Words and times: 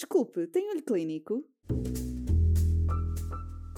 Desculpe, 0.00 0.46
tem 0.46 0.70
olho 0.70 0.82
clínico? 0.82 1.46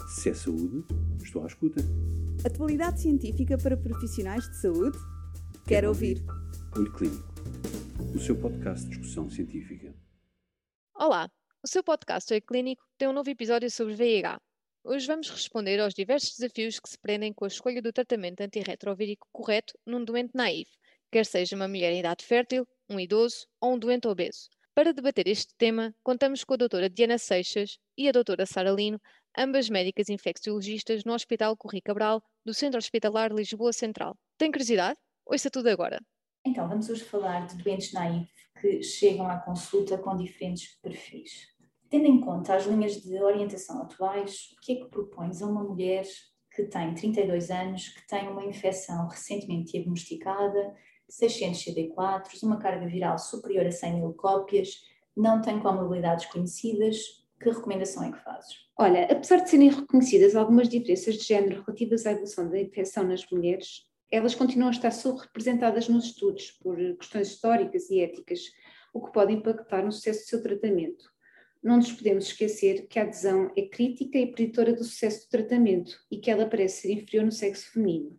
Se 0.07 0.31
é 0.31 0.35
saúde, 0.35 0.87
estou 1.21 1.43
à 1.43 1.49
escuta. 1.49 1.81
Atualidade 2.47 3.01
científica 3.01 3.59
para 3.59 3.77
profissionais 3.77 4.49
de 4.49 4.57
saúde? 4.61 4.97
Quero, 5.67 5.89
ouvir. 5.89 6.23
Olho 6.77 6.93
Clínico, 6.93 7.27
o 8.15 8.21
seu 8.21 8.41
podcast 8.41 8.85
de 8.85 8.91
discussão 8.91 9.29
científica. 9.29 9.93
Olá, 10.95 11.29
o 11.61 11.67
seu 11.67 11.83
podcast 11.83 12.33
Olho 12.33 12.43
Clínico 12.43 12.85
tem 12.97 13.09
um 13.09 13.13
novo 13.13 13.29
episódio 13.29 13.69
sobre 13.69 13.97
VIH. 13.97 14.41
Hoje 14.85 15.09
vamos 15.09 15.29
responder 15.29 15.81
aos 15.81 15.93
diversos 15.93 16.39
desafios 16.39 16.79
que 16.79 16.89
se 16.89 17.01
prendem 17.01 17.33
com 17.33 17.47
a 17.47 17.49
escolha 17.49 17.83
do 17.83 17.93
tratamento 17.93 18.43
antirretrovírico 18.43 19.27
correto 19.33 19.77
num 19.85 20.05
doente 20.05 20.31
naivo, 20.37 20.71
quer 21.11 21.27
seja 21.27 21.57
uma 21.57 21.67
mulher 21.67 21.93
em 21.93 21.99
idade 21.99 22.25
fértil, 22.25 22.65
um 22.89 23.01
idoso 23.01 23.45
ou 23.61 23.75
um 23.75 23.79
doente 23.79 24.07
obeso. 24.07 24.49
Para 24.75 24.95
debater 24.95 25.29
este 25.29 25.55
tema, 25.59 25.95
contamos 26.03 26.45
com 26.45 26.55
a 26.55 26.57
doutora 26.57 26.89
Diana 26.89 27.19
Seixas 27.19 27.79
e 27.95 28.09
a 28.09 28.13
doutora 28.13 28.47
Sara 28.47 28.71
Lino, 28.71 28.99
ambas 29.37 29.69
médicas 29.69 30.09
infecciologistas 30.09 31.05
no 31.05 31.13
Hospital 31.13 31.55
Corri 31.59 31.83
Cabral, 31.83 32.23
do 32.43 32.55
Centro 32.55 32.79
Hospitalar 32.79 33.31
Lisboa 33.33 33.71
Central. 33.75 34.17
Tem 34.39 34.51
curiosidade? 34.51 34.99
Ouça 35.27 35.51
tudo 35.51 35.69
agora. 35.69 36.01
Então, 36.43 36.67
vamos 36.67 36.89
hoje 36.89 37.05
falar 37.05 37.47
de 37.47 37.63
doentes 37.63 37.93
naivos 37.93 38.31
que 38.59 38.83
chegam 38.83 39.29
à 39.29 39.37
consulta 39.41 39.99
com 39.99 40.17
diferentes 40.17 40.81
perfis. 40.81 41.49
Tendo 41.91 42.07
em 42.07 42.19
conta 42.19 42.55
as 42.55 42.65
linhas 42.65 42.95
de 42.95 43.23
orientação 43.23 43.83
atuais, 43.83 44.55
o 44.57 44.61
que 44.63 44.73
é 44.73 44.77
que 44.77 44.89
propões 44.89 45.43
a 45.43 45.47
uma 45.47 45.63
mulher 45.63 46.07
que 46.51 46.65
tem 46.65 46.95
32 46.95 47.51
anos, 47.51 47.89
que 47.89 48.07
tem 48.07 48.27
uma 48.27 48.47
infecção 48.47 49.07
recentemente 49.07 49.73
diagnosticada, 49.73 50.75
600 51.13 51.63
CD4, 51.63 52.43
uma 52.43 52.59
carga 52.59 52.87
viral 52.87 53.19
superior 53.19 53.67
a 53.67 53.71
100 53.71 54.01
mil 54.01 54.15
cópias, 54.15 54.83
não 55.15 55.43
tem 55.43 55.61
comorbilidades 55.61 56.25
conhecidas, 56.27 57.23
que 57.39 57.51
recomendação 57.51 58.05
é 58.05 58.13
que 58.13 58.25
fazes? 58.25 58.55
Olha, 58.79 59.05
apesar 59.05 59.41
de 59.41 59.51
serem 59.51 59.69
reconhecidas 59.69 60.35
algumas 60.35 60.71
diferenças 60.71 61.17
de 61.17 61.25
género 61.25 61.63
relativas 61.63 62.07
à 62.07 62.13
evolução 62.13 62.49
da 62.49 62.59
infecção 62.59 63.05
nas 63.05 63.29
mulheres, 63.31 63.87
elas 64.11 64.35
continuam 64.35 64.69
a 64.69 64.73
estar 64.73 64.91
subrepresentadas 64.91 65.87
nos 65.87 66.07
estudos 66.07 66.53
por 66.53 66.77
questões 66.97 67.29
históricas 67.29 67.91
e 67.91 68.01
éticas, 68.01 68.41
o 68.95 69.05
que 69.05 69.13
pode 69.13 69.35
impactar 69.35 69.85
no 69.85 69.93
sucesso 69.93 70.21
do 70.21 70.29
seu 70.29 70.43
tratamento. 70.43 71.05
Não 71.63 71.77
nos 71.77 71.93
podemos 71.93 72.25
esquecer 72.25 72.87
que 72.89 72.99
a 72.99 73.03
adesão 73.03 73.53
é 73.55 73.63
crítica 73.63 74.19
e 74.19 74.33
preditora 74.33 74.73
do 74.73 74.83
sucesso 74.83 75.27
do 75.27 75.31
tratamento 75.31 75.95
e 76.11 76.19
que 76.19 76.31
ela 76.31 76.47
parece 76.47 76.83
ser 76.83 76.93
inferior 76.93 77.27
no 77.27 77.33
sexo 77.33 77.71
feminino. 77.71 78.19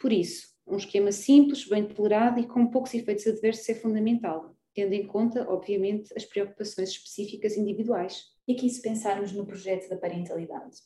Por 0.00 0.10
isso, 0.10 0.49
um 0.70 0.76
esquema 0.76 1.12
simples, 1.12 1.66
bem 1.66 1.86
tolerado 1.86 2.40
e 2.40 2.46
com 2.46 2.66
poucos 2.66 2.94
efeitos 2.94 3.26
adversos 3.26 3.68
é 3.68 3.74
fundamental, 3.74 4.56
tendo 4.74 4.92
em 4.94 5.06
conta, 5.06 5.48
obviamente, 5.50 6.12
as 6.16 6.24
preocupações 6.24 6.90
específicas 6.90 7.56
individuais. 7.56 8.26
E 8.46 8.52
aqui, 8.52 8.68
se 8.70 8.80
pensarmos 8.80 9.32
no 9.32 9.46
projeto 9.46 9.88
da 9.88 9.96
parentalidade? 9.96 10.76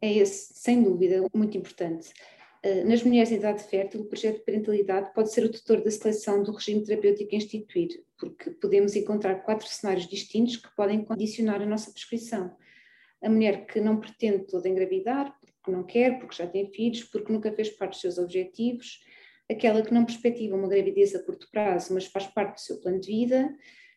É 0.00 0.12
esse, 0.12 0.54
sem 0.54 0.82
dúvida, 0.82 1.24
muito 1.32 1.56
importante. 1.56 2.12
Eh, 2.62 2.84
nas 2.84 3.02
mulheres 3.02 3.32
em 3.32 3.36
idade 3.36 3.62
fértil, 3.64 4.02
o 4.02 4.04
projeto 4.04 4.38
de 4.38 4.44
parentalidade 4.44 5.12
pode 5.12 5.32
ser 5.32 5.44
o 5.44 5.50
tutor 5.50 5.82
da 5.82 5.90
seleção 5.90 6.42
do 6.42 6.52
regime 6.52 6.84
terapêutico 6.84 7.34
a 7.34 7.38
instituir, 7.38 8.04
porque 8.18 8.50
podemos 8.52 8.94
encontrar 8.94 9.42
quatro 9.42 9.66
cenários 9.66 10.06
distintos 10.06 10.56
que 10.56 10.74
podem 10.76 11.04
condicionar 11.04 11.60
a 11.60 11.66
nossa 11.66 11.90
prescrição. 11.90 12.56
A 13.20 13.28
mulher 13.28 13.66
que 13.66 13.80
não 13.80 13.98
pretende 13.98 14.46
toda 14.46 14.68
engravidar, 14.68 15.36
porque 15.62 15.70
não 15.70 15.84
quer, 15.84 16.18
porque 16.18 16.36
já 16.36 16.46
tem 16.46 16.70
filhos, 16.72 17.04
porque 17.04 17.32
nunca 17.32 17.52
fez 17.52 17.70
parte 17.70 17.92
dos 17.92 18.00
seus 18.00 18.18
objetivos, 18.18 19.00
aquela 19.50 19.82
que 19.82 19.94
não 19.94 20.04
perspectiva 20.04 20.56
uma 20.56 20.68
gravidez 20.68 21.14
a 21.14 21.22
curto 21.22 21.48
prazo, 21.50 21.94
mas 21.94 22.06
faz 22.06 22.26
parte 22.26 22.54
do 22.54 22.60
seu 22.60 22.80
plano 22.80 23.00
de 23.00 23.06
vida, 23.06 23.54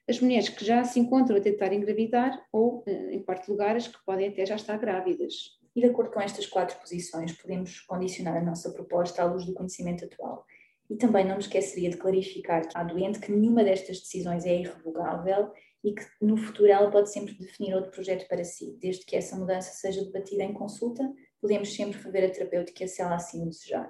as 0.07 0.19
mulheres 0.19 0.49
que 0.49 0.63
já 0.63 0.83
se 0.83 0.99
encontram 0.99 1.37
a 1.37 1.41
tentar 1.41 1.73
engravidar 1.73 2.39
ou, 2.51 2.83
eh, 2.85 3.15
em 3.15 3.23
quarto 3.23 3.49
lugar, 3.49 3.75
as 3.75 3.87
que 3.87 3.97
podem 4.05 4.29
até 4.29 4.45
já 4.45 4.55
estar 4.55 4.77
grávidas. 4.77 5.33
E 5.75 5.81
de 5.81 5.87
acordo 5.87 6.11
com 6.11 6.21
estas 6.21 6.45
quatro 6.45 6.79
posições, 6.79 7.33
podemos 7.33 7.81
condicionar 7.81 8.37
a 8.37 8.43
nossa 8.43 8.71
proposta 8.71 9.23
à 9.23 9.25
luz 9.25 9.45
do 9.45 9.53
conhecimento 9.53 10.05
atual. 10.05 10.45
E 10.89 10.95
também 10.95 11.25
não 11.25 11.35
me 11.35 11.41
esqueceria 11.41 11.89
de 11.89 11.97
clarificar 11.97 12.61
à 12.75 12.83
doente 12.83 13.19
que 13.19 13.31
nenhuma 13.31 13.63
destas 13.63 13.99
decisões 13.99 14.45
é 14.45 14.55
irrevogável 14.55 15.51
e 15.83 15.93
que 15.93 16.05
no 16.21 16.37
futuro 16.37 16.71
ela 16.71 16.89
pode 16.91 17.11
sempre 17.11 17.33
definir 17.33 17.73
outro 17.73 17.91
projeto 17.91 18.27
para 18.27 18.43
si, 18.43 18.77
desde 18.79 19.05
que 19.05 19.15
essa 19.15 19.35
mudança 19.35 19.71
seja 19.71 20.03
debatida 20.03 20.43
em 20.43 20.53
consulta, 20.53 21.03
podemos 21.45 21.75
sempre 21.75 22.01
rever 22.01 22.25
a 22.25 22.29
terapêutica 22.31 22.87
se 22.87 23.03
ela 23.03 23.13
assim 23.13 23.43
o 23.43 23.49
desejar. 23.49 23.87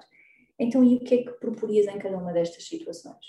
Então, 0.60 0.84
e 0.84 0.96
o 0.96 1.00
que 1.00 1.16
é 1.16 1.24
que 1.24 1.32
proporias 1.40 1.88
em 1.88 1.98
cada 1.98 2.18
uma 2.18 2.34
destas 2.34 2.68
situações? 2.68 3.26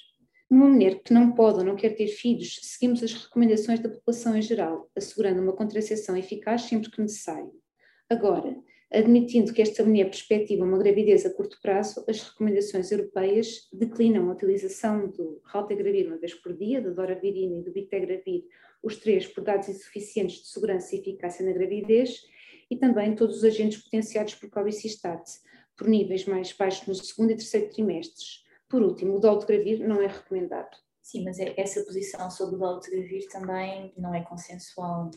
Uma 0.50 0.66
mulher 0.69 1.00
que 1.00 1.12
não 1.12 1.31
pode 1.32 1.59
ou 1.60 1.64
não 1.64 1.76
quer 1.76 1.91
ter 1.91 2.09
filhos, 2.09 2.59
seguimos 2.60 3.04
as 3.04 3.12
recomendações 3.12 3.78
da 3.78 3.88
população 3.88 4.37
em 4.37 4.42
geral, 4.42 4.91
assegurando 4.97 5.41
uma 5.41 5.53
contracepção 5.53 6.16
eficaz 6.16 6.62
sempre 6.62 6.91
que 6.91 7.00
necessário. 7.00 7.53
Agora, 8.10 8.56
admitindo 8.92 9.53
que 9.53 9.62
esta 9.62 9.84
mulher 9.84 10.06
perspectiva 10.06 10.64
uma 10.64 10.78
gravidez 10.78 11.25
a 11.25 11.31
curto 11.32 11.60
prazo, 11.62 12.04
as 12.08 12.20
recomendações 12.22 12.91
europeias 12.91 13.69
declinam 13.72 14.28
a 14.28 14.32
utilização 14.32 15.08
do 15.08 15.41
Raltegravir 15.44 16.08
uma 16.08 16.19
vez 16.19 16.34
por 16.34 16.53
dia, 16.56 16.81
da 16.81 16.91
Doravirina 16.91 17.58
e 17.58 17.62
do 17.62 17.72
Bictegravir, 17.72 18.43
os 18.82 18.97
três 18.97 19.26
por 19.28 19.44
dados 19.44 19.69
insuficientes 19.69 20.43
de 20.43 20.48
segurança 20.48 20.97
e 20.97 20.98
eficácia 20.98 21.47
na 21.47 21.53
gravidez, 21.53 22.22
e 22.71 22.77
também 22.77 23.15
todos 23.15 23.38
os 23.38 23.44
agentes 23.44 23.82
potenciados 23.82 24.34
por 24.34 24.50
cobicistate, 24.50 25.32
por 25.77 25.88
níveis 25.88 26.25
mais 26.25 26.53
baixos 26.53 26.87
no 26.87 26.94
segundo 26.94 27.32
e 27.32 27.37
terceiro 27.37 27.71
trimestres. 27.71 28.44
Por 28.69 28.82
último, 28.82 29.16
o 29.16 29.21
dolutegravir 29.21 29.87
não 29.87 30.00
é 30.03 30.06
recomendado. 30.06 30.76
Sim, 31.00 31.25
mas 31.25 31.38
é, 31.38 31.55
essa 31.56 31.84
posição 31.84 32.31
sobre 32.31 32.56
o 32.56 32.59
dolutegravir 32.59 33.28
também 33.28 33.93
não 33.97 34.12
é 34.12 34.22
consensual. 34.22 35.10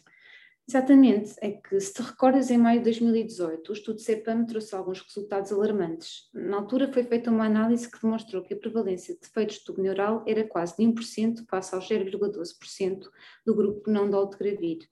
Exatamente, 0.70 1.34
é 1.42 1.50
que 1.50 1.80
se 1.80 1.96
te 1.96 2.04
recordas, 2.04 2.52
em 2.52 2.58
maio 2.60 2.78
de 2.78 2.84
2018, 2.84 3.68
o 3.68 3.74
estudo 3.74 4.00
CEPAM 4.00 4.46
trouxe 4.46 4.76
alguns 4.76 5.02
resultados 5.02 5.52
alarmantes. 5.52 6.30
Na 6.32 6.58
altura 6.58 6.94
foi 6.94 7.04
feita 7.04 7.32
uma 7.32 7.48
análise 7.48 7.90
que 7.90 8.00
demonstrou 8.00 8.44
que 8.44 8.54
a 8.54 8.58
prevalência 8.58 9.16
de 9.16 9.22
defeitos 9.22 9.56
de 9.56 9.64
tubo 9.64 9.82
neural 9.82 10.24
era 10.28 10.48
quase 10.48 10.78
de 10.78 10.84
1% 10.84 11.44
face 11.50 11.74
aos 11.74 11.90
0,12% 11.90 13.10
do 13.44 13.56
grupo 13.56 13.90
não 13.90 14.08
dolutegravir. 14.08 14.88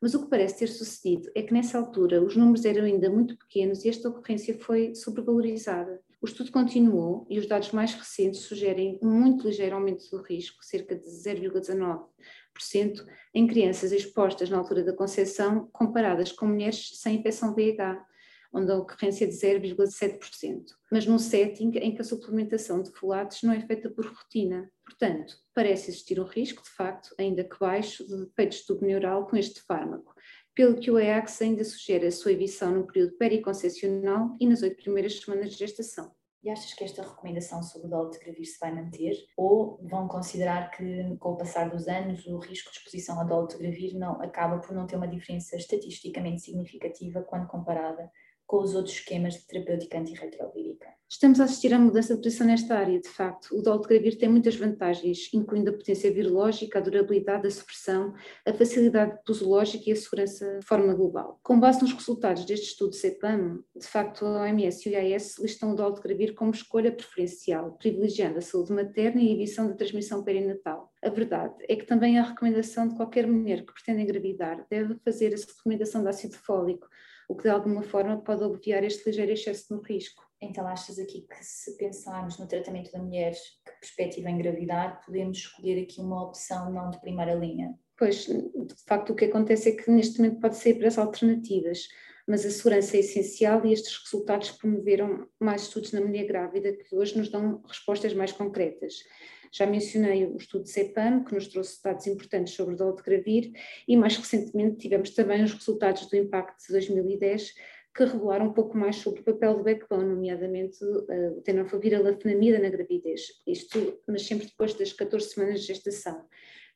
Mas 0.00 0.14
o 0.14 0.22
que 0.22 0.30
parece 0.30 0.60
ter 0.60 0.68
sucedido 0.68 1.30
é 1.34 1.42
que 1.42 1.52
nessa 1.52 1.78
altura 1.78 2.22
os 2.22 2.34
números 2.34 2.64
eram 2.64 2.84
ainda 2.84 3.10
muito 3.10 3.36
pequenos 3.36 3.84
e 3.84 3.88
esta 3.88 4.08
ocorrência 4.08 4.58
foi 4.58 4.94
sobrevalorizada. 4.94 6.00
O 6.22 6.26
estudo 6.26 6.52
continuou 6.52 7.26
e 7.28 7.38
os 7.38 7.46
dados 7.46 7.72
mais 7.72 7.94
recentes 7.94 8.40
sugerem 8.40 8.98
um 9.02 9.10
muito 9.10 9.46
ligeiro 9.46 9.74
aumento 9.74 10.08
do 10.10 10.22
risco, 10.22 10.64
cerca 10.64 10.94
de 10.94 11.06
0,19%, 11.06 13.04
em 13.34 13.46
crianças 13.46 13.92
expostas 13.92 14.48
na 14.48 14.58
altura 14.58 14.84
da 14.84 14.92
concepção, 14.92 15.68
comparadas 15.72 16.32
com 16.32 16.46
mulheres 16.46 16.92
sem 16.94 17.16
infecção 17.16 17.54
VIH, 17.54 18.06
onde 18.52 18.70
a 18.72 18.76
ocorrência 18.76 19.24
é 19.24 19.28
de 19.28 19.34
0,7%, 19.34 20.64
mas 20.90 21.06
num 21.06 21.18
setting 21.18 21.70
em 21.76 21.94
que 21.94 22.00
a 22.00 22.04
suplementação 22.04 22.82
de 22.82 22.90
folatos 22.90 23.42
não 23.42 23.52
é 23.52 23.60
feita 23.60 23.88
por 23.90 24.04
rotina. 24.06 24.70
Portanto, 24.84 25.36
parece 25.54 25.90
existir 25.90 26.20
um 26.20 26.24
risco, 26.24 26.62
de 26.62 26.70
facto, 26.70 27.14
ainda 27.18 27.44
que 27.44 27.58
baixo, 27.58 28.06
de 28.06 28.26
defeitos 28.26 28.64
tubo 28.64 28.84
neural 28.84 29.26
com 29.26 29.36
este 29.36 29.60
fármaco, 29.62 30.14
pelo 30.54 30.78
que 30.78 30.90
o 30.90 30.98
EAX 30.98 31.40
ainda 31.42 31.64
sugere 31.64 32.06
a 32.06 32.12
sua 32.12 32.32
ebição 32.32 32.72
no 32.72 32.86
período 32.86 33.16
periconcepcional 33.16 34.36
e 34.40 34.46
nas 34.46 34.62
oito 34.62 34.82
primeiras 34.82 35.20
semanas 35.20 35.52
de 35.52 35.58
gestação. 35.58 36.12
E 36.42 36.48
achas 36.48 36.72
que 36.72 36.84
esta 36.84 37.02
recomendação 37.02 37.62
sobre 37.62 37.86
o 37.86 37.90
dolutegravir 37.90 38.46
se 38.46 38.58
vai 38.58 38.74
manter? 38.74 39.14
Ou 39.36 39.78
vão 39.82 40.08
considerar 40.08 40.70
que, 40.70 41.16
com 41.18 41.32
o 41.32 41.36
passar 41.36 41.68
dos 41.68 41.86
anos, 41.86 42.26
o 42.26 42.38
risco 42.38 42.70
de 42.70 42.78
exposição 42.78 43.20
ao 43.20 43.26
dolutegravir 43.26 43.94
não, 43.94 44.20
acaba 44.22 44.58
por 44.58 44.74
não 44.74 44.86
ter 44.86 44.96
uma 44.96 45.06
diferença 45.06 45.54
estatisticamente 45.56 46.40
significativa 46.40 47.22
quando 47.22 47.46
comparada 47.46 48.10
com 48.50 48.64
os 48.64 48.74
outros 48.74 48.96
esquemas 48.96 49.34
de 49.34 49.46
terapêutica 49.46 49.96
antirretrovírica. 49.96 50.88
Estamos 51.08 51.40
a 51.40 51.44
assistir 51.44 51.72
à 51.72 51.78
mudança 51.78 52.16
de 52.16 52.20
posição 52.20 52.48
nesta 52.48 52.76
área, 52.76 53.00
de 53.00 53.08
facto. 53.08 53.56
O 53.56 53.62
dolutegravir 53.62 54.18
tem 54.18 54.28
muitas 54.28 54.56
vantagens, 54.56 55.32
incluindo 55.32 55.70
a 55.70 55.72
potência 55.72 56.12
virológica, 56.12 56.80
a 56.80 56.82
durabilidade 56.82 57.44
da 57.44 57.50
supressão, 57.50 58.12
a 58.44 58.52
facilidade 58.52 59.16
posológica 59.24 59.88
e 59.88 59.92
a 59.92 59.96
segurança 59.96 60.58
de 60.58 60.66
forma 60.66 60.92
global. 60.94 61.38
Com 61.44 61.60
base 61.60 61.80
nos 61.80 61.92
resultados 61.92 62.44
deste 62.44 62.70
estudo 62.70 62.92
CEPAM, 62.92 63.62
de 63.76 63.86
facto 63.86 64.26
a 64.26 64.42
OMS 64.42 64.88
e 64.88 64.92
o 64.92 64.98
IAS 64.98 65.38
listam 65.38 65.70
o 65.70 65.76
dolutegravir 65.76 66.34
como 66.34 66.50
escolha 66.50 66.90
preferencial, 66.90 67.76
privilegiando 67.78 68.38
a 68.38 68.42
saúde 68.42 68.72
materna 68.72 69.22
e 69.22 69.28
a 69.28 69.32
evição 69.32 69.68
da 69.68 69.74
transmissão 69.74 70.24
perinatal. 70.24 70.92
A 71.04 71.08
verdade 71.08 71.54
é 71.68 71.76
que 71.76 71.86
também 71.86 72.18
a 72.18 72.24
recomendação 72.24 72.88
de 72.88 72.96
qualquer 72.96 73.28
mulher 73.28 73.64
que 73.64 73.72
pretenda 73.72 74.00
engravidar 74.00 74.66
deve 74.68 74.96
fazer 75.04 75.32
a 75.34 75.38
suplementação 75.38 76.02
de 76.02 76.08
ácido 76.08 76.34
fólico, 76.34 76.88
o 77.30 77.36
que 77.36 77.44
de 77.44 77.50
alguma 77.50 77.80
forma 77.80 78.20
pode 78.20 78.42
obviar 78.42 78.82
este 78.82 79.08
ligeiro 79.08 79.30
excesso 79.30 79.72
no 79.72 79.80
risco. 79.82 80.20
Então, 80.42 80.66
achas 80.66 80.98
aqui 80.98 81.20
que 81.20 81.44
se 81.44 81.76
pensarmos 81.76 82.36
no 82.38 82.48
tratamento 82.48 82.90
da 82.90 82.98
mulher 82.98 83.32
que 83.32 83.70
perspectiva 83.80 84.28
engravidar, 84.28 85.00
podemos 85.06 85.38
escolher 85.38 85.80
aqui 85.80 86.00
uma 86.00 86.24
opção 86.24 86.72
não 86.72 86.90
de 86.90 87.00
primeira 87.00 87.34
linha? 87.34 87.78
Pois, 87.96 88.26
de 88.26 88.74
facto, 88.84 89.10
o 89.10 89.14
que 89.14 89.26
acontece 89.26 89.68
é 89.68 89.76
que 89.76 89.88
neste 89.92 90.18
momento 90.18 90.40
pode 90.40 90.56
ser 90.56 90.74
para 90.74 90.88
as 90.88 90.98
alternativas, 90.98 91.86
mas 92.26 92.44
a 92.44 92.50
segurança 92.50 92.96
é 92.96 93.00
essencial 93.00 93.64
e 93.64 93.72
estes 93.74 93.96
resultados 94.02 94.50
promoveram 94.50 95.28
mais 95.38 95.62
estudos 95.62 95.92
na 95.92 96.00
mulher 96.00 96.26
grávida 96.26 96.72
que 96.72 96.96
hoje 96.96 97.16
nos 97.16 97.28
dão 97.28 97.62
respostas 97.64 98.12
mais 98.12 98.32
concretas. 98.32 99.04
Já 99.52 99.66
mencionei 99.66 100.26
o 100.26 100.36
estudo 100.36 100.66
CEPAM, 100.66 101.24
que 101.24 101.34
nos 101.34 101.48
trouxe 101.48 101.82
dados 101.82 102.06
importantes 102.06 102.54
sobre 102.54 102.74
o 102.74 102.76
dolutegravir, 102.76 103.52
e 103.86 103.96
mais 103.96 104.16
recentemente 104.16 104.78
tivemos 104.78 105.10
também 105.10 105.42
os 105.42 105.52
resultados 105.52 106.06
do 106.06 106.16
impacto 106.16 106.66
de 106.66 106.72
2010, 106.72 107.54
que 107.94 108.04
revelaram 108.04 108.46
um 108.46 108.52
pouco 108.52 108.78
mais 108.78 108.96
sobre 108.96 109.20
o 109.20 109.24
papel 109.24 109.56
do 109.56 109.64
backbone, 109.64 110.04
nomeadamente 110.04 110.82
uh, 110.84 111.38
o 111.38 111.42
tenofovir 111.42 111.94
alafenamida 111.94 112.58
na 112.58 112.68
gravidez, 112.68 113.22
isto 113.46 114.00
mas 114.06 114.22
sempre 114.26 114.46
depois 114.46 114.74
das 114.74 114.92
14 114.92 115.30
semanas 115.30 115.60
de 115.60 115.66
gestação. 115.66 116.24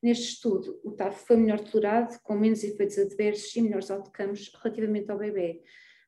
Neste 0.03 0.35
estudo, 0.35 0.81
o 0.85 0.91
TAF 0.91 1.25
foi 1.27 1.37
melhor 1.37 1.61
tolerado, 1.61 2.19
com 2.23 2.35
menos 2.35 2.63
efeitos 2.63 2.99
adversos 2.99 3.55
e 3.57 3.63
melhores 3.63 3.91
outcomes 3.91 4.53
relativamente 4.63 5.11
ao 5.11 5.17
bebê. 5.17 5.63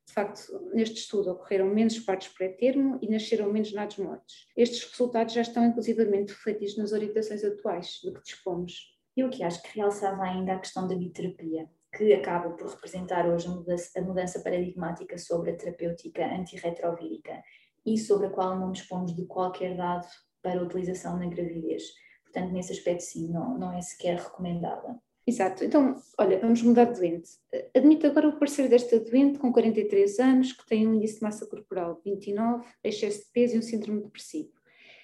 De 0.07 0.13
facto, 0.13 0.71
neste 0.73 1.01
estudo 1.01 1.33
ocorreram 1.33 1.67
menos 1.67 1.99
partos 1.99 2.29
pré-termo 2.29 2.99
e 3.03 3.09
nasceram 3.09 3.53
menos 3.53 3.73
nados 3.73 3.99
mortos. 3.99 4.47
Estes 4.57 4.89
resultados 4.91 5.35
já 5.35 5.43
estão 5.43 5.65
inclusivamente 5.65 6.33
refletidos 6.33 6.77
nas 6.77 6.93
orientações 6.93 7.45
atuais 7.45 8.01
de 8.03 8.13
que 8.13 8.23
dispomos. 8.23 8.97
Eu 9.17 9.29
que 9.29 9.43
acho 9.43 9.63
que 9.63 9.77
realçava 9.77 10.23
ainda 10.23 10.53
a 10.53 10.59
questão 10.59 10.87
da 10.87 10.95
biterapia, 10.95 11.69
que 11.97 12.13
acaba 12.13 12.51
por 12.51 12.71
representar 12.71 13.27
hoje 13.27 13.49
a 13.49 13.51
mudança, 13.51 13.99
a 13.99 14.03
mudança 14.03 14.41
paradigmática 14.41 15.19
sobre 15.19 15.51
a 15.51 15.57
terapêutica 15.57 16.25
antirretrovírica 16.25 17.43
e 17.85 17.99
sobre 17.99 18.29
a 18.29 18.31
qual 18.31 18.59
não 18.59 18.73
dispomos 18.73 19.15
de 19.15 19.25
qualquer 19.27 19.77
dado 19.77 20.07
para 20.43 20.63
utilização 20.63 21.19
na 21.19 21.27
gravidez. 21.27 21.83
Portanto, 22.25 22.53
nesse 22.53 22.73
aspecto, 22.73 23.01
sim, 23.01 23.33
não, 23.33 23.59
não 23.59 23.73
é 23.73 23.81
sequer 23.81 24.19
recomendada. 24.19 25.01
Exato. 25.27 25.65
Então, 25.65 26.01
olha, 26.17 26.39
vamos 26.39 26.63
mudar 26.63 26.85
de 26.85 27.01
doente. 27.01 27.31
Admito 27.75 28.07
agora 28.07 28.29
o 28.29 28.39
parecer 28.39 28.69
desta 28.69 29.01
doente 29.01 29.39
com 29.41 29.53
43 29.53 30.21
anos, 30.21 30.53
que 30.53 30.65
tem 30.67 30.87
um 30.87 30.95
índice 30.95 31.17
de 31.17 31.23
massa 31.23 31.45
corporal 31.47 32.01
29, 32.05 32.65
excesso 32.85 33.25
de 33.25 33.33
peso 33.33 33.57
e 33.57 33.59
um 33.59 33.63
síndrome 33.63 34.03
depressivo. 34.03 34.53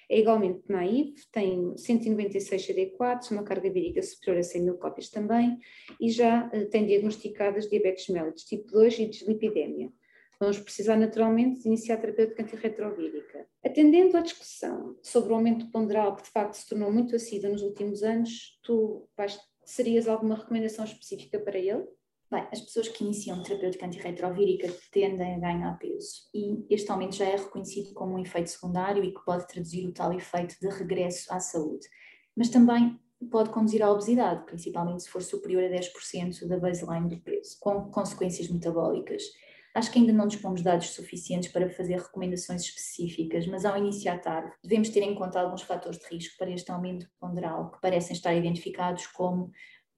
É 0.09 0.19
igualmente 0.19 0.61
naive, 0.69 1.15
tem 1.31 1.75
196 1.75 2.67
CD4, 2.67 3.31
uma 3.31 3.43
carga 3.43 3.69
vírica 3.69 4.01
superior 4.01 4.39
a 4.39 4.43
100 4.43 4.61
mil 4.61 4.77
cópias 4.77 5.09
também, 5.09 5.57
e 5.99 6.09
já 6.09 6.47
uh, 6.47 6.69
tem 6.69 6.85
diagnosticadas 6.85 7.69
diabetes 7.69 8.07
mellitus 8.07 8.43
tipo 8.43 8.71
2 8.71 8.99
e 8.99 9.05
dislipidemia. 9.07 9.91
Vamos 10.39 10.59
precisar 10.59 10.97
naturalmente 10.97 11.61
de 11.61 11.67
iniciar 11.67 11.95
a 11.95 11.97
terapêutica 12.01 12.43
antirretrovírica. 12.43 13.47
Atendendo 13.63 14.17
à 14.17 14.21
discussão 14.21 14.97
sobre 15.01 15.31
o 15.31 15.35
aumento 15.35 15.69
ponderal, 15.71 16.15
que 16.15 16.23
de 16.23 16.29
facto 16.29 16.55
se 16.55 16.67
tornou 16.67 16.91
muito 16.91 17.15
assíduo 17.15 17.51
nos 17.51 17.61
últimos 17.61 18.03
anos, 18.03 18.59
tu 18.61 19.07
vais 19.15 19.39
serias 19.65 20.07
alguma 20.07 20.35
recomendação 20.35 20.85
específica 20.85 21.39
para 21.39 21.57
ele? 21.57 21.85
Bem, 22.31 22.47
as 22.51 22.61
pessoas 22.61 22.87
que 22.87 23.03
iniciam 23.03 23.43
terapêutica 23.43 23.85
antirretrovírica 23.85 24.67
tendem 24.91 25.35
a 25.35 25.39
ganhar 25.39 25.77
peso 25.77 26.29
e 26.33 26.65
este 26.67 26.89
aumento 26.91 27.15
já 27.15 27.25
é 27.25 27.35
reconhecido 27.35 27.93
como 27.93 28.15
um 28.15 28.19
efeito 28.19 28.49
secundário 28.49 29.03
e 29.03 29.13
que 29.13 29.23
pode 29.23 29.47
traduzir 29.47 29.87
o 29.87 29.93
tal 29.93 30.11
efeito 30.11 30.55
de 30.59 30.67
regresso 30.67 31.31
à 31.31 31.39
saúde. 31.39 31.87
Mas 32.35 32.49
também 32.49 32.99
pode 33.29 33.51
conduzir 33.51 33.83
à 33.83 33.91
obesidade, 33.91 34.45
principalmente 34.45 35.03
se 35.03 35.09
for 35.09 35.21
superior 35.21 35.63
a 35.63 35.67
10% 35.67 36.47
da 36.47 36.57
baseline 36.57 37.07
do 37.07 37.21
peso, 37.21 37.57
com 37.59 37.91
consequências 37.91 38.49
metabólicas. 38.49 39.23
Acho 39.73 39.91
que 39.91 39.97
ainda 39.97 40.13
não 40.13 40.27
dispomos 40.27 40.59
de 40.59 40.65
dados 40.65 40.89
suficientes 40.89 41.51
para 41.51 41.67
fazer 41.67 41.95
recomendações 41.95 42.61
específicas, 42.61 43.47
mas 43.47 43.65
ao 43.65 43.75
iniciar 43.75 44.19
tarde, 44.19 44.51
devemos 44.63 44.89
ter 44.89 45.01
em 45.01 45.15
conta 45.15 45.41
alguns 45.41 45.63
fatores 45.63 45.97
de 45.97 46.05
risco 46.05 46.37
para 46.37 46.51
este 46.51 46.71
aumento 46.71 47.07
ponderal, 47.19 47.71
que 47.71 47.81
parecem 47.81 48.15
estar 48.15 48.35
identificados 48.35 49.07
como 49.07 49.51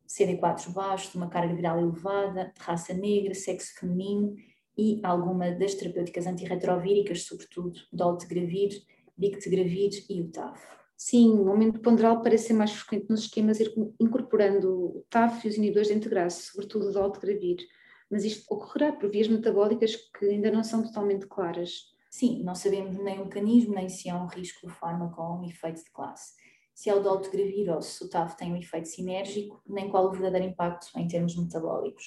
CD4 0.07 0.71
baixos, 0.71 1.13
uma 1.13 1.27
carga 1.27 1.53
viral 1.53 1.79
elevada, 1.79 2.53
raça 2.57 2.93
negra, 2.93 3.33
sexo 3.33 3.77
feminino 3.77 4.33
e 4.77 5.01
alguma 5.03 5.51
das 5.51 5.73
terapêuticas 5.73 6.25
antirretrovíricas, 6.25 7.23
sobretudo 7.23 7.77
dolutegravir, 7.91 8.81
bictegravir 9.17 10.05
e 10.09 10.21
o 10.21 10.31
TAF. 10.31 10.61
Sim, 10.95 11.33
o 11.39 11.49
aumento 11.49 11.81
ponderal 11.81 12.21
parece 12.21 12.47
ser 12.47 12.53
mais 12.53 12.71
frequente 12.71 13.09
nos 13.09 13.21
esquemas 13.21 13.59
incorporando 13.99 14.73
o 14.73 15.05
TAF 15.09 15.45
e 15.45 15.49
os 15.49 15.57
inibidores 15.57 15.89
de 15.89 15.95
integrase, 15.95 16.43
sobretudo 16.43 16.87
o 16.87 16.93
dolutegravir 16.93 17.57
mas 18.15 18.23
isto 18.23 18.45
ocorrerá 18.49 18.93
por 18.93 19.11
vias 19.11 19.27
metabólicas 19.27 19.93
que 20.17 20.25
ainda 20.25 20.49
não 20.49 20.63
são 20.63 20.81
totalmente 20.81 21.27
claras. 21.27 21.93
Sim, 22.09 22.41
não 22.45 22.55
sabemos 22.55 22.97
nem 22.97 23.19
o 23.19 23.25
mecanismo, 23.25 23.75
nem 23.75 23.89
se 23.89 24.07
é 24.07 24.15
um 24.15 24.25
risco 24.25 24.65
do 24.65 24.73
fármaco 24.73 25.21
ou 25.21 25.39
um 25.39 25.43
efeito 25.43 25.83
de 25.83 25.91
classe. 25.91 26.31
Se 26.73 26.89
é 26.89 26.95
o 26.95 27.03
dolutegravir 27.03 27.69
ou 27.69 27.81
se 27.81 28.01
o 28.05 28.09
TAF 28.09 28.37
tem 28.37 28.53
um 28.53 28.55
efeito 28.55 28.87
sinérgico, 28.87 29.61
nem 29.67 29.89
qual 29.89 30.05
o 30.05 30.11
verdadeiro 30.11 30.47
impacto 30.47 30.97
em 30.97 31.09
termos 31.09 31.35
metabólicos. 31.35 32.05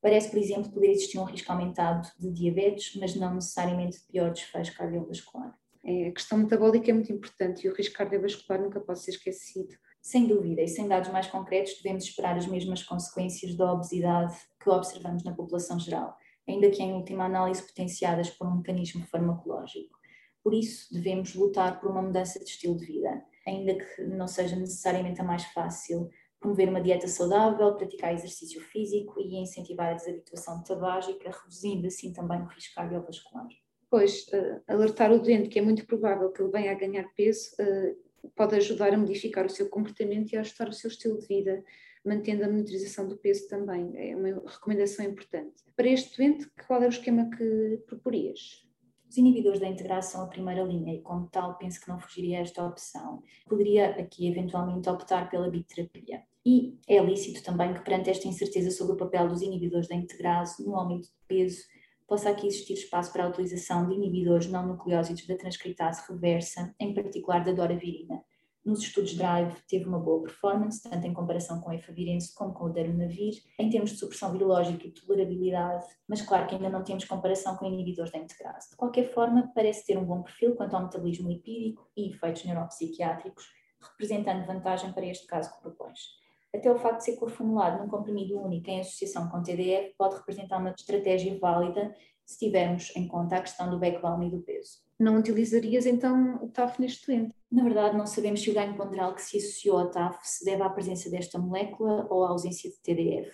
Parece, 0.00 0.30
por 0.30 0.38
exemplo, 0.38 0.72
poder 0.72 0.92
existir 0.92 1.18
um 1.18 1.24
risco 1.24 1.52
aumentado 1.52 2.08
de 2.18 2.32
diabetes, 2.32 2.96
mas 2.98 3.14
não 3.14 3.34
necessariamente 3.34 3.98
de 3.98 4.06
pior 4.06 4.32
desfecho 4.32 4.74
cardiovascular. 4.74 5.54
É, 5.84 6.08
a 6.08 6.12
questão 6.12 6.38
metabólica 6.38 6.90
é 6.90 6.94
muito 6.94 7.12
importante 7.12 7.66
e 7.66 7.68
o 7.70 7.74
risco 7.74 7.98
cardiovascular 7.98 8.62
nunca 8.62 8.80
pode 8.80 9.00
ser 9.00 9.10
esquecido. 9.10 9.74
Sem 10.00 10.26
dúvida, 10.26 10.62
e 10.62 10.68
sem 10.68 10.88
dados 10.88 11.10
mais 11.10 11.26
concretos, 11.26 11.74
devemos 11.82 12.04
esperar 12.04 12.36
as 12.36 12.46
mesmas 12.46 12.82
consequências 12.82 13.54
da 13.54 13.72
obesidade 13.72 14.34
que 14.58 14.70
observamos 14.70 15.22
na 15.22 15.34
população 15.34 15.78
geral, 15.78 16.16
ainda 16.48 16.70
que 16.70 16.82
em 16.82 16.94
última 16.94 17.24
análise 17.24 17.62
potenciadas 17.62 18.30
por 18.30 18.46
um 18.46 18.56
mecanismo 18.56 19.06
farmacológico. 19.06 19.98
Por 20.42 20.54
isso, 20.54 20.92
devemos 20.92 21.34
lutar 21.34 21.78
por 21.78 21.90
uma 21.90 22.00
mudança 22.00 22.38
de 22.38 22.46
estilo 22.46 22.76
de 22.76 22.86
vida, 22.86 23.22
ainda 23.46 23.74
que 23.74 24.02
não 24.04 24.26
seja 24.26 24.56
necessariamente 24.56 25.20
a 25.20 25.24
mais 25.24 25.44
fácil, 25.44 26.08
promover 26.40 26.70
uma 26.70 26.80
dieta 26.80 27.06
saudável, 27.06 27.74
praticar 27.74 28.14
exercício 28.14 28.60
físico 28.62 29.20
e 29.20 29.36
incentivar 29.36 29.90
a 29.90 29.94
desabituação 29.94 30.62
tabágica, 30.62 31.30
reduzindo 31.30 31.86
assim 31.86 32.12
também 32.12 32.40
o 32.40 32.46
risco 32.46 32.74
cardiovascular. 32.74 33.46
Pois, 33.90 34.26
uh, 34.28 34.62
alertar 34.66 35.12
o 35.12 35.20
doente 35.20 35.50
que 35.50 35.58
é 35.58 35.62
muito 35.62 35.84
provável 35.84 36.30
que 36.30 36.40
ele 36.40 36.50
venha 36.50 36.72
a 36.72 36.74
ganhar 36.74 37.04
peso 37.14 37.50
uh, 37.60 38.09
pode 38.34 38.56
ajudar 38.56 38.92
a 38.92 38.98
modificar 38.98 39.46
o 39.46 39.50
seu 39.50 39.68
comportamento 39.68 40.32
e 40.32 40.36
a 40.36 40.40
ajustar 40.40 40.68
o 40.68 40.72
seu 40.72 40.88
estilo 40.88 41.18
de 41.18 41.26
vida, 41.26 41.62
mantendo 42.04 42.44
a 42.44 42.48
monitorização 42.48 43.06
do 43.06 43.16
peso 43.16 43.48
também. 43.48 43.92
É 43.96 44.16
uma 44.16 44.42
recomendação 44.46 45.04
importante. 45.04 45.62
Para 45.76 45.88
este 45.88 46.16
doente, 46.16 46.50
qual 46.66 46.82
é 46.82 46.86
o 46.86 46.90
esquema 46.90 47.28
que 47.30 47.82
proporias? 47.86 48.66
Os 49.08 49.16
inibidores 49.16 49.58
da 49.58 49.66
integração 49.66 50.22
a 50.22 50.28
primeira 50.28 50.62
linha, 50.62 50.94
e 50.94 51.02
como 51.02 51.28
tal, 51.28 51.58
penso 51.58 51.80
que 51.80 51.88
não 51.88 51.98
fugiria 51.98 52.38
a 52.38 52.42
esta 52.42 52.64
opção. 52.64 53.22
Poderia 53.48 53.90
aqui 53.90 54.28
eventualmente 54.28 54.88
optar 54.88 55.28
pela 55.28 55.50
biterapia. 55.50 56.22
E 56.46 56.78
é 56.88 57.02
lícito 57.02 57.42
também 57.42 57.74
que, 57.74 57.84
perante 57.84 58.08
esta 58.08 58.28
incerteza 58.28 58.70
sobre 58.70 58.94
o 58.94 58.96
papel 58.96 59.28
dos 59.28 59.42
inibidores 59.42 59.88
da 59.88 59.96
integrase 59.96 60.64
no 60.64 60.76
aumento 60.76 61.08
de 61.08 61.14
peso, 61.26 61.62
possa 62.10 62.28
aqui 62.28 62.48
existir 62.48 62.72
espaço 62.72 63.12
para 63.12 63.24
a 63.24 63.28
utilização 63.28 63.86
de 63.86 63.94
inibidores 63.94 64.48
não 64.48 64.66
nucleósidos 64.66 65.24
da 65.28 65.36
transcritase 65.36 66.02
reversa, 66.10 66.74
em 66.80 66.92
particular 66.92 67.44
da 67.44 67.52
doravirina. 67.52 68.20
Nos 68.64 68.80
estudos 68.80 69.14
DRIVE 69.14 69.54
teve 69.68 69.84
uma 69.84 70.00
boa 70.00 70.24
performance, 70.24 70.82
tanto 70.82 71.06
em 71.06 71.14
comparação 71.14 71.60
com 71.60 71.70
a 71.70 71.76
efavirense 71.76 72.34
como 72.34 72.52
com 72.52 72.64
o 72.64 72.72
darunavir, 72.72 73.34
em 73.56 73.70
termos 73.70 73.90
de 73.90 73.96
supressão 73.96 74.32
virológica 74.32 74.88
e 74.88 74.90
tolerabilidade, 74.90 75.86
mas 76.08 76.20
claro 76.20 76.48
que 76.48 76.56
ainda 76.56 76.68
não 76.68 76.82
temos 76.82 77.04
comparação 77.04 77.56
com 77.56 77.64
inibidores 77.66 78.10
da 78.10 78.18
integrase. 78.18 78.70
De 78.70 78.76
qualquer 78.76 79.04
forma, 79.14 79.52
parece 79.54 79.86
ter 79.86 79.96
um 79.96 80.04
bom 80.04 80.20
perfil 80.20 80.56
quanto 80.56 80.74
ao 80.74 80.82
metabolismo 80.82 81.28
lipídico 81.28 81.88
e 81.96 82.10
efeitos 82.10 82.44
neuropsiquiátricos, 82.44 83.44
representando 83.80 84.44
vantagem 84.44 84.92
para 84.92 85.06
este 85.06 85.28
caso 85.28 85.54
que 85.54 85.62
propões. 85.62 86.00
Até 86.54 86.70
o 86.70 86.78
facto 86.78 86.98
de 86.98 87.04
ser 87.04 87.16
co-formulado 87.16 87.82
num 87.82 87.88
comprimido 87.88 88.38
único 88.38 88.68
em 88.68 88.80
associação 88.80 89.28
com 89.28 89.42
TDF 89.42 89.94
pode 89.96 90.16
representar 90.16 90.58
uma 90.58 90.70
estratégia 90.70 91.38
válida 91.38 91.94
se 92.26 92.38
tivermos 92.38 92.94
em 92.96 93.08
conta 93.08 93.36
a 93.36 93.40
questão 93.40 93.70
do 93.70 93.78
backbone 93.78 94.28
e 94.28 94.30
do 94.30 94.42
peso. 94.42 94.78
Não 94.98 95.18
utilizarias 95.18 95.86
então 95.86 96.36
o 96.42 96.48
TAF 96.48 96.80
neste 96.80 97.06
doente? 97.06 97.34
Na 97.50 97.64
verdade, 97.64 97.96
não 97.96 98.06
sabemos 98.06 98.42
se 98.42 98.50
o 98.50 98.54
ganho 98.54 98.76
ponderal 98.76 99.14
que 99.14 99.22
se 99.22 99.38
associou 99.38 99.78
ao 99.78 99.90
TAF 99.90 100.18
se 100.22 100.44
deve 100.44 100.62
à 100.62 100.68
presença 100.68 101.10
desta 101.10 101.38
molécula 101.38 102.06
ou 102.10 102.24
à 102.24 102.28
ausência 102.28 102.70
de 102.70 102.76
TDF, 102.78 103.32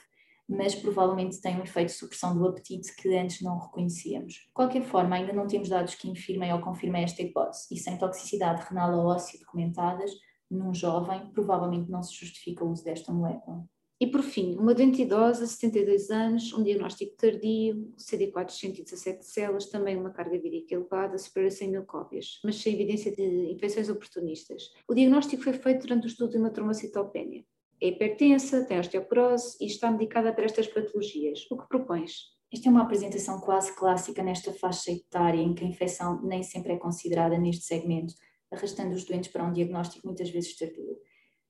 mas 0.49 0.75
provavelmente 0.75 1.41
tem 1.41 1.59
um 1.59 1.65
efeito 1.65 1.89
de 1.89 1.95
supressão 1.95 2.37
do 2.37 2.47
apetite 2.47 2.95
que 2.95 3.15
antes 3.17 3.43
não 3.43 3.59
reconhecíamos. 3.59 4.35
De 4.35 4.53
qualquer 4.55 4.83
forma, 4.83 5.17
ainda 5.17 5.33
não 5.33 5.47
temos 5.47 5.69
dados 5.69 5.95
que 5.95 6.09
infirmem 6.09 6.53
ou 6.53 6.61
confirmem 6.61 7.03
esta 7.03 7.21
hipótese, 7.21 7.67
e 7.73 7.77
sem 7.77 7.99
toxicidade 7.99 8.65
renal 8.69 8.97
ou 8.99 9.07
óssea 9.07 9.41
documentadas, 9.41 10.11
num 10.51 10.73
jovem, 10.75 11.27
provavelmente 11.33 11.91
não 11.91 12.03
se 12.03 12.15
justifica 12.15 12.65
o 12.65 12.71
uso 12.71 12.85
desta 12.85 13.13
molécula. 13.13 13.65
E 13.99 14.07
por 14.07 14.23
fim, 14.23 14.57
uma 14.57 14.75
doente 14.75 15.01
idosa, 15.01 15.47
72 15.47 16.11
anos, 16.11 16.53
um 16.53 16.63
diagnóstico 16.63 17.17
tardio, 17.17 17.91
CD4 17.97 18.51
117 18.51 19.25
células, 19.25 19.71
também 19.71 19.97
uma 19.97 20.11
carga 20.11 20.39
vírica 20.39 20.75
elevada, 20.75 21.17
superior 21.17 21.49
a 21.49 21.51
100 21.51 21.71
mil 21.71 21.85
cópias, 21.85 22.39
mas 22.45 22.57
sem 22.57 22.75
evidência 22.75 23.11
de 23.11 23.23
infecções 23.51 23.89
oportunistas. 23.89 24.71
O 24.87 24.95
diagnóstico 24.95 25.43
foi 25.43 25.55
feito 25.55 25.87
durante 25.87 26.05
o 26.05 26.09
estudo 26.09 26.33
de 26.33 26.37
uma 26.37 26.51
trombocitopénia. 26.51 27.43
É 27.81 27.89
hipertensa, 27.89 28.65
tem 28.65 28.79
osteoporose 28.79 29.57
e 29.63 29.67
está 29.67 29.91
medicada 29.91 30.31
para 30.31 30.45
estas 30.45 30.67
patologias. 30.67 31.47
O 31.51 31.57
que 31.57 31.69
propões? 31.69 32.37
Esta 32.53 32.69
é 32.69 32.71
uma 32.71 32.83
apresentação 32.83 33.41
quase 33.41 33.75
clássica 33.75 34.23
nesta 34.23 34.53
faixa 34.53 34.93
etária 34.93 35.41
em 35.41 35.55
que 35.55 35.65
a 35.65 35.67
infecção 35.67 36.23
nem 36.23 36.43
sempre 36.43 36.75
é 36.75 36.77
considerada 36.77 37.37
neste 37.39 37.65
segmento, 37.65 38.15
arrastando 38.51 38.95
os 38.95 39.05
doentes 39.05 39.31
para 39.31 39.45
um 39.45 39.53
diagnóstico 39.53 40.07
muitas 40.07 40.31
vezes 40.31 40.57
tardio. 40.57 40.99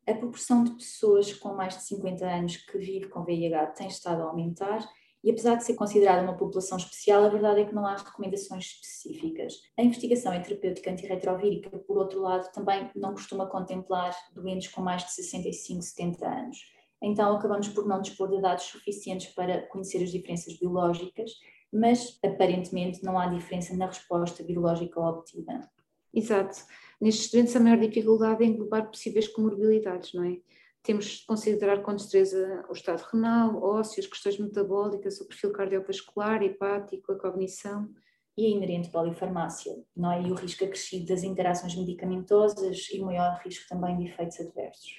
A 0.07 0.15
proporção 0.15 0.63
de 0.63 0.71
pessoas 0.73 1.33
com 1.33 1.55
mais 1.55 1.77
de 1.77 1.83
50 1.83 2.25
anos 2.25 2.57
que 2.59 2.79
vive 2.79 3.09
com 3.09 3.25
VIH 3.25 3.67
tem 3.73 3.89
estado 3.89 4.23
a 4.23 4.27
aumentar 4.27 4.89
E 5.25 5.31
apesar 5.31 5.57
de 5.57 5.65
ser 5.65 5.75
considerada 5.75 6.23
uma 6.23 6.37
população 6.37 6.79
especial, 6.79 7.25
a 7.25 7.29
verdade 7.29 7.63
é 7.63 7.65
que 7.65 7.75
não 7.75 7.85
há 7.85 7.97
recomendações 7.97 8.67
específicas. 8.67 9.55
A 9.77 9.83
investigação 9.83 10.33
em 10.33 10.41
terapêutica 10.41 10.91
antirretrovírica, 10.91 11.77
por 11.81 11.99
outro 11.99 12.21
lado, 12.21 12.53
também 12.53 12.89
não 12.95 13.13
costuma 13.13 13.47
contemplar 13.47 14.15
doentes 14.33 14.69
com 14.69 14.83
mais 14.83 15.05
de 15.05 15.11
65, 15.11 15.83
70 15.83 16.29
anos. 16.29 16.59
Então 17.03 17.35
acabamos 17.35 17.69
por 17.69 17.87
não 17.87 18.01
dispor 18.01 18.31
de 18.31 18.41
dados 18.41 18.65
suficientes 18.65 19.35
para 19.35 19.67
conhecer 19.67 20.03
as 20.03 20.13
diferenças 20.13 20.57
biológicas, 20.59 21.33
mas 21.73 22.19
aparentemente 22.25 23.03
não 23.03 23.19
há 23.19 23.27
diferença 23.27 23.77
na 23.77 23.87
resposta 23.87 24.45
biológica 24.45 25.01
obtida. 25.01 25.69
Exato. 26.17 26.65
Nestes 26.99 27.31
doentes, 27.31 27.55
a 27.55 27.61
maior 27.61 27.79
dificuldade 27.79 28.43
é 28.43 28.47
englobar 28.47 28.89
possíveis 28.89 29.29
comorbilidades, 29.29 30.15
não 30.15 30.25
é? 30.25 30.39
Temos 30.83 31.05
de 31.05 31.27
considerar 31.27 31.83
com 31.83 31.95
destreza 31.95 32.65
o 32.71 32.73
estado 32.73 33.03
renal, 33.13 33.63
ósseo, 33.63 34.01
as 34.01 34.07
questões 34.07 34.39
metabólicas, 34.39 35.21
o 35.21 35.29
perfil 35.29 35.53
cardiovascular, 35.53 36.43
hepático, 36.43 37.13
a 37.13 37.19
cognição. 37.19 37.91
E 38.39 38.47
a 38.47 38.49
inerente 38.49 38.91
polifarmácia, 38.91 39.73
não 39.95 40.13
é? 40.13 40.23
E 40.23 40.31
o 40.31 40.35
risco 40.35 40.65
acrescido 40.65 41.07
das 41.07 41.23
interações 41.23 41.75
medicamentosas 41.75 42.89
e 42.93 43.01
o 43.01 43.07
maior 43.07 43.41
risco 43.43 43.67
também 43.69 43.97
de 43.99 44.05
efeitos 44.05 44.39
adversos. 44.41 44.91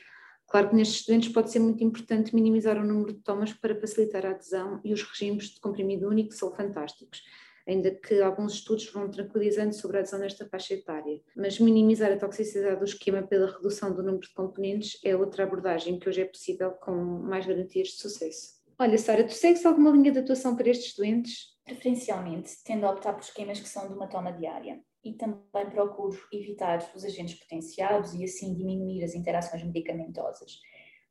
Claro 0.47 0.69
que 0.69 0.75
nestes 0.75 1.05
doentes 1.05 1.29
pode 1.29 1.51
ser 1.51 1.59
muito 1.59 1.83
importante 1.83 2.33
minimizar 2.33 2.77
o 2.77 2.86
número 2.86 3.13
de 3.13 3.19
tomas 3.21 3.53
para 3.53 3.79
facilitar 3.79 4.25
a 4.25 4.31
adesão 4.31 4.79
e 4.83 4.93
os 4.93 5.03
regimes 5.03 5.50
de 5.50 5.59
comprimido 5.59 6.07
único 6.07 6.33
são 6.33 6.51
fantásticos 6.55 7.21
ainda 7.67 7.91
que 7.91 8.21
alguns 8.21 8.53
estudos 8.53 8.89
vão 8.91 9.09
tranquilizando 9.09 9.74
sobre 9.74 9.97
a 9.97 10.00
adesão 10.00 10.19
nesta 10.19 10.47
faixa 10.47 10.74
etária. 10.74 11.19
Mas 11.36 11.59
minimizar 11.59 12.12
a 12.12 12.17
toxicidade 12.17 12.79
do 12.79 12.86
esquema 12.86 13.21
pela 13.24 13.51
redução 13.51 13.93
do 13.93 14.01
número 14.01 14.21
de 14.21 14.33
componentes 14.33 15.00
é 15.03 15.15
outra 15.15 15.43
abordagem 15.43 16.00
que 16.00 16.07
hoje 16.07 16.21
é 16.21 16.25
possível 16.25 16.71
com 16.71 16.93
mais 16.93 17.45
garantias 17.45 17.89
de 17.89 17.95
sucesso. 17.95 18.57
Olha, 18.79 18.97
Sara, 18.97 19.24
tu 19.24 19.33
segues 19.33 19.65
alguma 19.65 19.89
linha 19.91 20.12
de 20.12 20.19
atuação 20.19 20.55
para 20.55 20.69
estes 20.69 20.95
doentes? 20.95 21.57
Preferencialmente, 21.65 22.51
tendo 22.63 22.86
a 22.86 22.91
optar 22.91 23.13
por 23.13 23.24
esquemas 23.24 23.59
que 23.59 23.67
são 23.67 23.88
de 23.88 23.93
uma 23.93 24.07
toma 24.07 24.31
diária. 24.31 24.79
E 25.03 25.13
também 25.13 25.69
procuro 25.71 26.17
evitar 26.31 26.91
os 26.95 27.03
agentes 27.03 27.39
potenciados 27.39 28.13
e 28.13 28.24
assim 28.24 28.53
diminuir 28.53 29.03
as 29.03 29.15
interações 29.15 29.63
medicamentosas. 29.63 30.59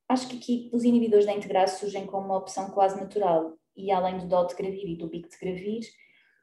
Acho 0.08 0.28
que 0.28 0.36
aqui 0.36 0.70
os 0.72 0.84
inibidores 0.84 1.26
da 1.26 1.32
integrase 1.32 1.80
surgem 1.80 2.06
como 2.06 2.26
uma 2.26 2.38
opção 2.38 2.70
quase 2.70 3.00
natural 3.00 3.58
e 3.76 3.90
além 3.90 4.18
do 4.18 4.28
dolutegravir 4.28 4.88
e 4.88 4.96
do 4.96 5.08
bictegravir, 5.08 5.80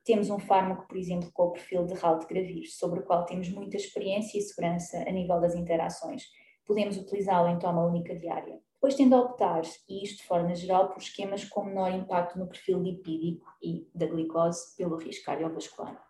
temos 0.03 0.29
um 0.29 0.39
fármaco, 0.39 0.87
por 0.87 0.97
exemplo, 0.97 1.31
com 1.33 1.43
o 1.43 1.51
perfil 1.51 1.85
de 1.85 1.93
raltegravir, 1.93 2.69
sobre 2.69 2.99
o 2.99 3.03
qual 3.03 3.25
temos 3.25 3.49
muita 3.49 3.77
experiência 3.77 4.37
e 4.37 4.41
segurança 4.41 4.97
a 4.97 5.11
nível 5.11 5.39
das 5.39 5.55
interações. 5.55 6.23
Podemos 6.65 6.97
utilizá-lo 6.97 7.47
em 7.49 7.59
toma 7.59 7.85
única 7.85 8.15
diária. 8.15 8.59
Depois 8.73 8.95
tendo 8.95 9.15
a 9.15 9.21
optar, 9.21 9.61
e 9.87 10.03
isto 10.03 10.17
de 10.17 10.27
forma 10.27 10.53
geral, 10.55 10.89
por 10.89 11.01
esquemas 11.01 11.45
com 11.45 11.63
menor 11.63 11.93
impacto 11.93 12.37
no 12.37 12.47
perfil 12.47 12.83
lipídico 12.83 13.47
e 13.61 13.87
da 13.95 14.05
glicose 14.05 14.75
pelo 14.75 14.97
risco 14.97 15.25
cardiovascular. 15.25 16.03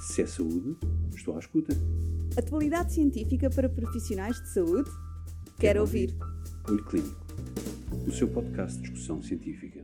Se 0.00 0.22
é 0.22 0.26
saúde, 0.26 0.76
estou 1.16 1.34
à 1.34 1.40
escuta. 1.40 1.74
Atualidade 2.38 2.92
científica 2.92 3.50
para 3.50 3.68
profissionais 3.68 4.40
de 4.40 4.48
saúde? 4.50 4.88
Quero, 4.88 5.56
Quero 5.58 5.80
ouvir. 5.80 6.10
ouvir. 6.10 6.70
Olho 6.70 6.84
Clínico, 6.84 7.26
o 8.06 8.12
seu 8.12 8.28
podcast 8.28 8.76
de 8.76 8.82
discussão 8.82 9.20
científica. 9.20 9.83